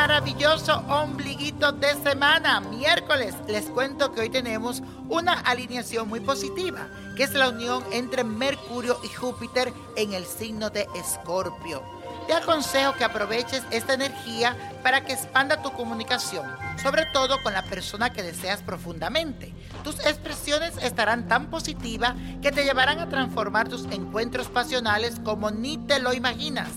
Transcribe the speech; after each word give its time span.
Maravilloso 0.00 0.82
ombliguito 0.88 1.72
de 1.72 1.92
semana. 2.02 2.58
Miércoles 2.60 3.34
les 3.46 3.66
cuento 3.66 4.12
que 4.12 4.22
hoy 4.22 4.30
tenemos 4.30 4.82
una 5.10 5.34
alineación 5.34 6.08
muy 6.08 6.20
positiva, 6.20 6.88
que 7.18 7.24
es 7.24 7.34
la 7.34 7.50
unión 7.50 7.84
entre 7.92 8.24
Mercurio 8.24 8.98
y 9.04 9.08
Júpiter 9.08 9.70
en 9.96 10.14
el 10.14 10.24
signo 10.24 10.70
de 10.70 10.88
Escorpio. 10.94 11.82
Te 12.26 12.32
aconsejo 12.32 12.94
que 12.94 13.04
aproveches 13.04 13.62
esta 13.70 13.92
energía 13.92 14.56
para 14.82 15.04
que 15.04 15.12
expanda 15.12 15.60
tu 15.62 15.70
comunicación, 15.72 16.46
sobre 16.82 17.04
todo 17.12 17.36
con 17.42 17.52
la 17.52 17.64
persona 17.64 18.08
que 18.08 18.22
deseas 18.22 18.62
profundamente. 18.62 19.52
Tus 19.84 20.00
expresiones 20.06 20.78
estarán 20.78 21.28
tan 21.28 21.50
positivas 21.50 22.14
que 22.40 22.52
te 22.52 22.64
llevarán 22.64 23.00
a 23.00 23.10
transformar 23.10 23.68
tus 23.68 23.84
encuentros 23.92 24.48
pasionales 24.48 25.20
como 25.22 25.50
ni 25.50 25.76
te 25.76 25.98
lo 25.98 26.14
imaginas. 26.14 26.70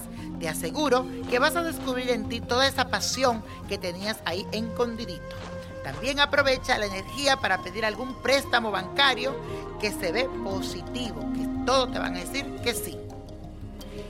Te 0.43 0.49
aseguro 0.49 1.05
que 1.29 1.39
vas 1.39 1.55
a 1.55 1.63
descubrir 1.63 2.09
en 2.09 2.27
ti 2.27 2.41
toda 2.41 2.67
esa 2.67 2.89
pasión 2.89 3.41
que 3.69 3.77
tenías 3.77 4.19
ahí 4.25 4.45
escondidito. 4.51 5.37
También 5.85 6.19
aprovecha 6.19 6.77
la 6.77 6.85
energía 6.85 7.37
para 7.37 7.59
pedir 7.59 7.85
algún 7.85 8.13
préstamo 8.15 8.69
bancario 8.69 9.37
que 9.79 9.89
se 9.93 10.11
ve 10.11 10.27
positivo, 10.43 11.21
que 11.33 11.47
todos 11.65 11.93
te 11.93 11.99
van 11.99 12.17
a 12.17 12.19
decir 12.19 12.45
que 12.61 12.73
sí. 12.73 12.99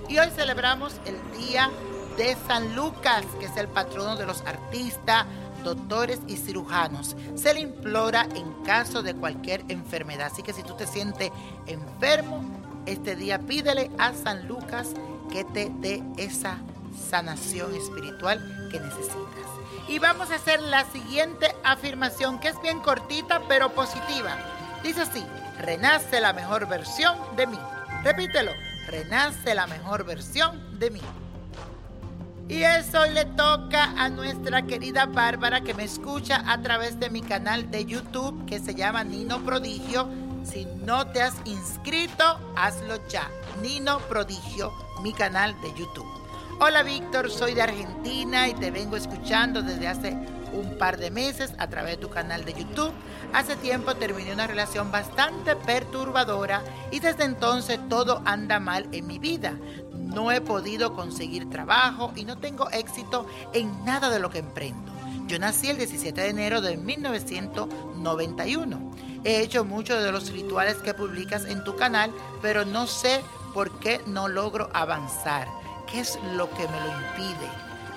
Y 0.09 0.17
hoy 0.17 0.31
celebramos 0.35 0.95
el 1.05 1.21
Día 1.37 1.69
de 2.17 2.35
San 2.47 2.75
Lucas, 2.75 3.23
que 3.39 3.45
es 3.45 3.55
el 3.55 3.67
patrono 3.67 4.15
de 4.15 4.25
los 4.25 4.41
artistas, 4.41 5.27
doctores 5.63 6.19
y 6.25 6.37
cirujanos. 6.37 7.15
Se 7.35 7.53
le 7.53 7.59
implora 7.59 8.27
en 8.33 8.51
caso 8.63 9.03
de 9.03 9.13
cualquier 9.13 9.63
enfermedad. 9.67 10.31
Así 10.31 10.41
que 10.41 10.51
si 10.51 10.63
tú 10.63 10.73
te 10.73 10.87
sientes 10.87 11.29
enfermo, 11.67 12.43
este 12.87 13.15
día 13.15 13.37
pídele 13.37 13.91
a 13.99 14.13
San 14.15 14.47
Lucas 14.47 14.95
que 15.33 15.43
te 15.43 15.71
dé 15.79 16.03
esa 16.17 16.59
sanación 17.09 17.73
espiritual 17.73 18.69
que 18.71 18.79
necesitas. 18.79 19.17
Y 19.87 19.97
vamos 19.97 20.29
a 20.29 20.35
hacer 20.35 20.61
la 20.61 20.85
siguiente 20.85 21.55
afirmación, 21.63 22.39
que 22.39 22.49
es 22.49 22.61
bien 22.61 22.79
cortita 22.81 23.41
pero 23.47 23.73
positiva. 23.73 24.37
Dice 24.83 25.01
así, 25.01 25.25
renace 25.59 26.21
la 26.21 26.33
mejor 26.33 26.67
versión 26.69 27.17
de 27.35 27.47
mí. 27.47 27.57
Repítelo, 28.03 28.51
renace 28.85 29.55
la 29.55 29.65
mejor 29.65 30.05
versión 30.05 30.77
de 30.77 30.91
mí. 30.91 31.01
Y 32.47 32.61
eso 32.61 33.03
le 33.07 33.25
toca 33.25 33.85
a 33.97 34.09
nuestra 34.09 34.61
querida 34.61 35.07
Bárbara 35.07 35.61
que 35.61 35.73
me 35.73 35.85
escucha 35.85 36.43
a 36.45 36.61
través 36.61 36.99
de 36.99 37.09
mi 37.09 37.21
canal 37.21 37.71
de 37.71 37.85
YouTube 37.85 38.45
que 38.45 38.59
se 38.59 38.75
llama 38.75 39.03
Nino 39.03 39.43
Prodigio. 39.43 40.07
Si 40.43 40.65
no 40.65 41.07
te 41.07 41.23
has 41.23 41.35
inscrito, 41.45 42.23
hazlo 42.55 42.99
ya. 43.07 43.31
Nino 43.61 43.97
Prodigio, 44.09 44.73
mi 45.03 45.13
canal 45.13 45.55
de 45.61 45.71
YouTube. 45.73 46.07
Hola 46.61 46.81
Víctor, 46.81 47.29
soy 47.29 47.53
de 47.53 47.61
Argentina 47.61 48.47
y 48.47 48.53
te 48.53 48.71
vengo 48.71 48.95
escuchando 48.95 49.61
desde 49.61 49.89
hace 49.89 50.17
un 50.53 50.77
par 50.77 50.97
de 50.97 51.11
meses 51.11 51.53
a 51.57 51.67
través 51.67 51.97
de 51.97 52.01
tu 52.01 52.09
canal 52.09 52.45
de 52.45 52.53
YouTube. 52.53 52.93
Hace 53.33 53.57
tiempo 53.57 53.95
terminé 53.95 54.31
una 54.31 54.47
relación 54.47 54.91
bastante 54.91 55.57
perturbadora 55.57 56.63
y 56.89 57.01
desde 57.01 57.25
entonces 57.25 57.77
todo 57.89 58.21
anda 58.23 58.61
mal 58.61 58.87
en 58.93 59.05
mi 59.05 59.19
vida. 59.19 59.57
No 59.91 60.31
he 60.31 60.39
podido 60.39 60.93
conseguir 60.93 61.49
trabajo 61.49 62.13
y 62.15 62.23
no 62.23 62.37
tengo 62.37 62.71
éxito 62.71 63.27
en 63.51 63.83
nada 63.83 64.09
de 64.09 64.19
lo 64.19 64.29
que 64.29 64.39
emprendo. 64.39 64.93
Yo 65.27 65.37
nací 65.37 65.69
el 65.69 65.77
17 65.77 66.21
de 66.21 66.29
enero 66.29 66.61
de 66.61 66.77
1991. 66.77 68.91
He 69.25 69.41
hecho 69.41 69.65
muchos 69.65 70.01
de 70.01 70.13
los 70.13 70.31
rituales 70.31 70.77
que 70.77 70.93
publicas 70.93 71.43
en 71.45 71.65
tu 71.65 71.75
canal, 71.75 72.13
pero 72.41 72.63
no 72.63 72.87
sé 72.87 73.21
por 73.53 73.79
qué 73.79 74.01
no 74.07 74.27
logro 74.27 74.69
avanzar. 74.73 75.47
¿Qué 75.89 75.99
es 75.99 76.17
lo 76.35 76.49
que 76.49 76.67
me 76.67 76.79
lo 76.79 76.87
impide? 76.87 77.49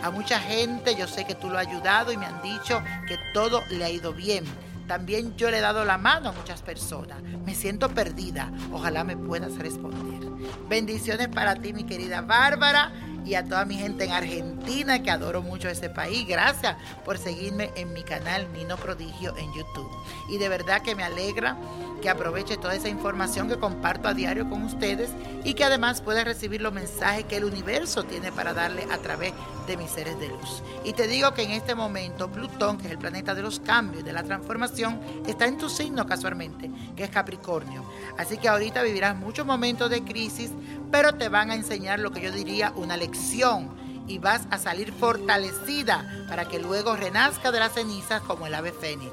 A 0.02 0.10
mucha 0.10 0.38
gente 0.38 0.94
yo 0.94 1.08
sé 1.08 1.24
que 1.24 1.34
tú 1.34 1.48
lo 1.48 1.58
has 1.58 1.66
ayudado 1.66 2.12
y 2.12 2.16
me 2.16 2.26
han 2.26 2.42
dicho 2.42 2.82
que 3.08 3.18
todo 3.32 3.62
le 3.70 3.84
ha 3.84 3.90
ido 3.90 4.12
bien. 4.12 4.44
También 4.86 5.36
yo 5.36 5.50
le 5.50 5.58
he 5.58 5.60
dado 5.60 5.84
la 5.84 5.98
mano 5.98 6.28
a 6.28 6.32
muchas 6.32 6.62
personas. 6.62 7.22
Me 7.22 7.54
siento 7.54 7.88
perdida. 7.88 8.52
Ojalá 8.72 9.02
me 9.02 9.16
puedas 9.16 9.56
responder. 9.58 10.20
Bendiciones 10.68 11.28
para 11.28 11.56
ti, 11.56 11.72
mi 11.72 11.84
querida 11.84 12.20
Bárbara, 12.20 12.92
y 13.26 13.34
a 13.34 13.44
toda 13.44 13.64
mi 13.64 13.76
gente 13.76 14.04
en 14.04 14.12
Argentina, 14.12 15.02
que 15.02 15.10
adoro 15.10 15.42
mucho 15.42 15.68
ese 15.68 15.90
país. 15.90 16.26
Gracias 16.26 16.76
por 17.04 17.18
seguirme 17.18 17.72
en 17.74 17.92
mi 17.92 18.04
canal 18.04 18.50
Nino 18.52 18.76
Prodigio 18.76 19.36
en 19.36 19.52
YouTube. 19.52 19.90
Y 20.28 20.38
de 20.38 20.48
verdad 20.48 20.80
que 20.82 20.94
me 20.94 21.02
alegra 21.02 21.56
que 22.00 22.08
aproveche 22.08 22.56
toda 22.56 22.74
esa 22.74 22.88
información 22.88 23.48
que 23.48 23.58
comparto 23.58 24.08
a 24.08 24.14
diario 24.14 24.48
con 24.48 24.62
ustedes 24.62 25.10
y 25.44 25.54
que 25.54 25.64
además 25.64 26.00
pueda 26.00 26.24
recibir 26.24 26.60
los 26.60 26.72
mensajes 26.72 27.24
que 27.24 27.36
el 27.36 27.44
universo 27.44 28.04
tiene 28.04 28.30
para 28.30 28.52
darle 28.52 28.86
a 28.92 28.98
través 28.98 29.32
de 29.66 29.76
mis 29.76 29.90
seres 29.90 30.18
de 30.20 30.28
luz. 30.28 30.62
Y 30.84 30.92
te 30.92 31.08
digo 31.08 31.34
que 31.34 31.42
en 31.42 31.50
este 31.50 31.74
momento 31.74 32.30
Plutón, 32.30 32.78
que 32.78 32.86
es 32.86 32.92
el 32.92 32.98
planeta 32.98 33.34
de 33.34 33.42
los 33.42 33.58
cambios 33.60 34.02
y 34.02 34.06
de 34.06 34.12
la 34.12 34.22
transformación, 34.22 35.00
está 35.26 35.46
en 35.46 35.58
tu 35.58 35.68
signo 35.68 36.06
casualmente, 36.06 36.70
que 36.94 37.04
es 37.04 37.10
Capricornio. 37.10 37.84
Así 38.18 38.38
que 38.38 38.48
ahorita 38.48 38.82
vivirás 38.82 39.16
muchos 39.16 39.44
momentos 39.44 39.90
de 39.90 40.04
crisis, 40.04 40.52
pero 40.90 41.14
te 41.14 41.28
van 41.28 41.50
a 41.50 41.54
enseñar 41.54 41.98
lo 41.98 42.10
que 42.10 42.20
yo 42.20 42.32
diría 42.32 42.72
una 42.76 42.96
lección 42.96 43.74
y 44.08 44.18
vas 44.18 44.46
a 44.50 44.58
salir 44.58 44.92
fortalecida 44.92 46.26
para 46.28 46.46
que 46.46 46.58
luego 46.58 46.96
renazca 46.96 47.50
de 47.50 47.58
las 47.58 47.72
cenizas 47.72 48.22
como 48.22 48.46
el 48.46 48.54
ave 48.54 48.72
fénix. 48.72 49.12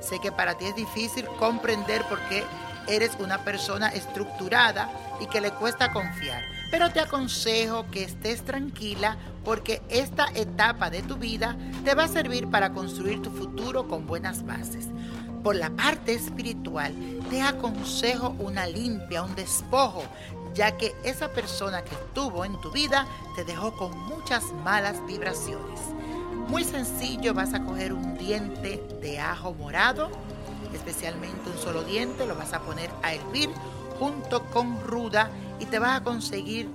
Sé 0.00 0.18
que 0.20 0.32
para 0.32 0.58
ti 0.58 0.66
es 0.66 0.76
difícil 0.76 1.24
comprender 1.38 2.04
por 2.04 2.20
qué 2.28 2.44
eres 2.86 3.12
una 3.18 3.38
persona 3.44 3.88
estructurada 3.88 4.90
y 5.20 5.26
que 5.26 5.40
le 5.40 5.50
cuesta 5.52 5.92
confiar, 5.92 6.42
pero 6.70 6.90
te 6.90 7.00
aconsejo 7.00 7.86
que 7.90 8.04
estés 8.04 8.44
tranquila 8.44 9.16
porque 9.44 9.82
esta 9.88 10.26
etapa 10.34 10.90
de 10.90 11.02
tu 11.02 11.16
vida 11.16 11.56
te 11.84 11.94
va 11.94 12.04
a 12.04 12.08
servir 12.08 12.48
para 12.48 12.72
construir 12.72 13.22
tu 13.22 13.30
futuro 13.30 13.88
con 13.88 14.06
buenas 14.06 14.44
bases. 14.44 14.88
Por 15.42 15.56
la 15.56 15.70
parte 15.70 16.14
espiritual, 16.14 16.94
te 17.28 17.42
aconsejo 17.42 18.30
una 18.38 18.66
limpia, 18.66 19.22
un 19.22 19.34
despojo, 19.34 20.02
ya 20.54 20.76
que 20.76 20.94
esa 21.04 21.32
persona 21.32 21.82
que 21.82 21.94
estuvo 21.94 22.44
en 22.44 22.60
tu 22.60 22.70
vida 22.70 23.06
te 23.34 23.44
dejó 23.44 23.76
con 23.76 23.98
muchas 24.06 24.52
malas 24.64 25.04
vibraciones. 25.06 25.80
Muy 26.48 26.64
sencillo, 26.64 27.34
vas 27.34 27.54
a 27.54 27.64
coger 27.64 27.92
un 27.92 28.16
diente 28.16 28.82
de 29.00 29.18
ajo 29.18 29.52
morado, 29.54 30.10
especialmente 30.72 31.50
un 31.50 31.58
solo 31.58 31.82
diente, 31.82 32.26
lo 32.26 32.36
vas 32.36 32.52
a 32.52 32.60
poner 32.60 32.90
a 33.02 33.14
hervir 33.14 33.50
junto 33.98 34.44
con 34.50 34.80
ruda 34.82 35.30
y 35.58 35.66
te 35.66 35.78
vas 35.78 36.00
a 36.00 36.04
conseguir 36.04 36.68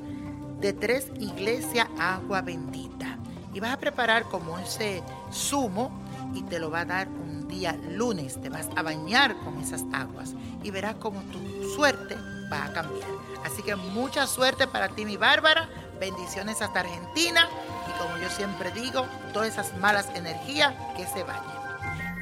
de 0.59 0.73
tres 0.73 1.11
iglesias 1.19 1.87
agua 1.97 2.41
bendita. 2.41 3.17
Y 3.53 3.59
vas 3.59 3.73
a 3.73 3.79
preparar 3.79 4.23
como 4.23 4.59
ese 4.59 5.01
zumo 5.31 5.91
y 6.33 6.43
te 6.43 6.59
lo 6.59 6.69
va 6.69 6.81
a 6.81 6.85
dar 6.85 7.07
un 7.07 7.47
día 7.47 7.77
lunes. 7.89 8.39
Te 8.41 8.49
vas 8.49 8.67
a 8.75 8.81
bañar 8.83 9.35
con 9.37 9.57
esas 9.59 9.83
aguas 9.93 10.33
y 10.63 10.71
verás 10.71 10.95
como 10.95 11.21
tu 11.21 11.69
suerte 11.75 12.15
va 12.51 12.65
a 12.65 12.73
cambiar. 12.73 13.07
Así 13.45 13.63
que 13.63 13.75
mucha 13.75 14.27
suerte 14.27 14.67
para 14.67 14.89
ti, 14.89 15.05
mi 15.05 15.17
Bárbara. 15.17 15.69
Bendiciones 15.99 16.61
hasta 16.61 16.81
Argentina. 16.81 17.47
Y 17.87 17.99
como 17.99 18.17
yo 18.17 18.29
siempre 18.29 18.71
digo, 18.71 19.05
todas 19.33 19.49
esas 19.49 19.77
malas 19.77 20.09
energías 20.15 20.73
que 20.95 21.05
se 21.07 21.23
vayan. 21.23 21.43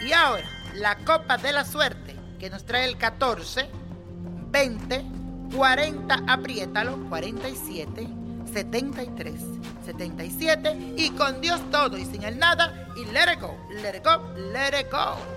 Y 0.01 0.13
ahora, 0.13 0.47
la 0.73 0.95
copa 0.97 1.37
de 1.37 1.53
la 1.53 1.65
suerte 1.65 2.15
que 2.39 2.49
nos 2.49 2.65
trae 2.65 2.85
el 2.85 2.97
14, 2.97 3.69
20, 4.51 5.05
40, 5.55 6.23
apriétalo, 6.27 6.97
47, 7.09 8.07
73, 8.53 9.33
77 9.85 10.93
y 10.97 11.09
con 11.11 11.41
Dios 11.41 11.61
todo 11.71 11.97
y 11.97 12.05
sin 12.05 12.23
el 12.23 12.37
nada 12.37 12.87
y 12.95 13.05
let 13.05 13.33
it 13.33 13.39
go, 13.39 13.57
let 13.81 13.97
it 13.97 14.03
go, 14.03 14.21
let 14.51 14.79
it 14.79 14.91
go. 14.91 15.36